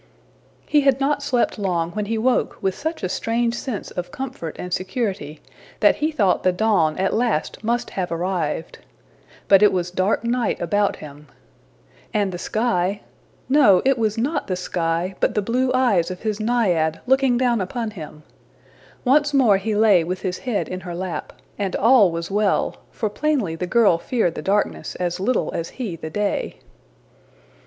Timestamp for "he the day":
25.77-26.57